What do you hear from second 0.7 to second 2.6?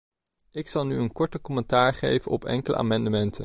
nu een korte commentaar geven op